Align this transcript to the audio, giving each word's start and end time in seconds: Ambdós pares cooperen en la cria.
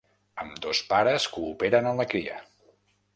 Ambdós 0.43 0.79
pares 0.93 1.27
cooperen 1.35 1.91
en 1.91 2.03
la 2.03 2.07
cria. 2.15 2.39